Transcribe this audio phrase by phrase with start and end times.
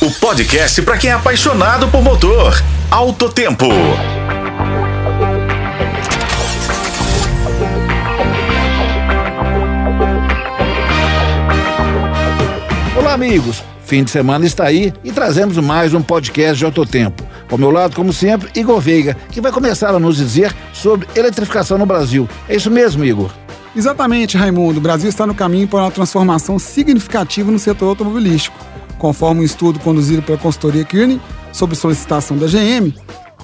[0.00, 2.54] O podcast para quem é apaixonado por motor.
[2.88, 3.66] Alto Tempo.
[12.96, 13.64] Olá, amigos.
[13.84, 17.26] Fim de semana está aí e trazemos mais um podcast de Alto Tempo.
[17.50, 21.76] Ao meu lado, como sempre, Igor Veiga, que vai começar a nos dizer sobre eletrificação
[21.76, 22.28] no Brasil.
[22.48, 23.32] É isso mesmo, Igor?
[23.74, 24.78] Exatamente, Raimundo.
[24.78, 28.77] O Brasil está no caminho para uma transformação significativa no setor automobilístico.
[28.98, 31.20] Conforme um estudo conduzido pela consultoria Kearney,
[31.52, 32.92] sob solicitação da GM,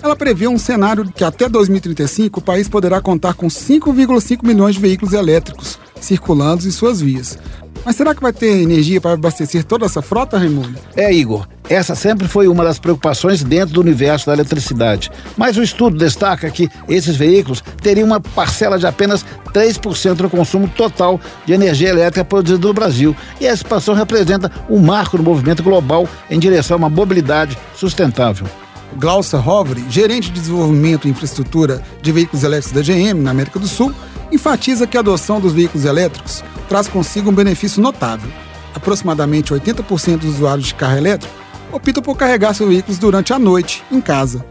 [0.02, 4.80] ela prevê um cenário que até 2035 o país poderá contar com 5,5 milhões de
[4.80, 7.38] veículos elétricos circulando em suas vias.
[7.84, 10.78] Mas será que vai ter energia para abastecer toda essa frota, Raimundo?
[10.96, 11.46] É, Igor.
[11.68, 15.10] Essa sempre foi uma das preocupações dentro do universo da eletricidade.
[15.36, 20.68] Mas o estudo destaca que esses veículos teriam uma parcela de apenas 3% do consumo
[20.68, 23.16] total de energia elétrica produzida no Brasil.
[23.40, 28.46] E essa expansão representa um marco no movimento global em direção a uma mobilidade sustentável.
[28.96, 33.66] Glaucia Hovre, gerente de desenvolvimento e infraestrutura de veículos elétricos da GM na América do
[33.66, 33.92] Sul,
[34.30, 36.44] enfatiza que a adoção dos veículos elétricos
[36.74, 38.28] traz consigo um benefício notável.
[38.74, 41.32] Aproximadamente 80% dos usuários de carro elétrico
[41.70, 44.44] optam por carregar seus veículos durante a noite, em casa.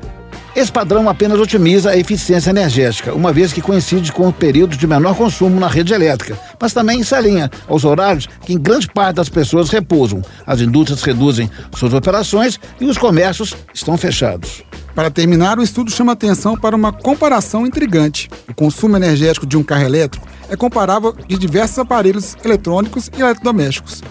[0.55, 4.87] Esse padrão apenas otimiza a eficiência energética, uma vez que coincide com o período de
[4.87, 9.17] menor consumo na rede elétrica, mas também se alinha aos horários que em grande parte
[9.17, 10.21] das pessoas repousam.
[10.47, 14.63] As indústrias reduzem suas operações e os comércios estão fechados.
[14.95, 18.29] Para terminar, o estudo chama atenção para uma comparação intrigante.
[18.47, 24.01] O consumo energético de um carro elétrico é comparável de diversos aparelhos eletrônicos e eletrodomésticos,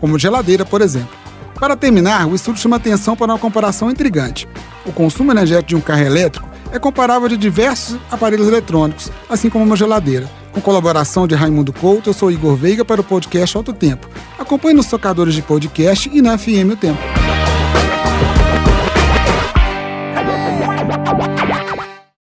[0.00, 1.26] como geladeira, por exemplo.
[1.58, 4.46] Para terminar, o estudo chama atenção para uma comparação intrigante.
[4.84, 9.64] O consumo energético de um carro elétrico é comparável de diversos aparelhos eletrônicos, assim como
[9.64, 10.28] uma geladeira.
[10.52, 14.08] Com colaboração de Raimundo Couto, eu sou Igor Veiga para o podcast Alto Tempo.
[14.38, 17.15] Acompanhe nos tocadores de podcast e na FM O Tempo.